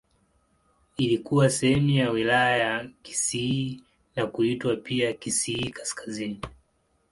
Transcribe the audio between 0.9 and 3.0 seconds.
Ilikuwa sehemu ya Wilaya ya